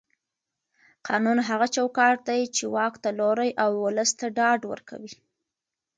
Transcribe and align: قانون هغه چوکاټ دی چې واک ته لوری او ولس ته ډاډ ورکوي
قانون 1.07 1.37
هغه 1.49 1.67
چوکاټ 1.75 2.17
دی 2.29 2.41
چې 2.55 2.63
واک 2.75 2.93
ته 3.03 3.09
لوری 3.19 3.51
او 3.63 3.69
ولس 3.85 4.11
ته 4.19 4.25
ډاډ 4.37 4.59
ورکوي 4.71 5.13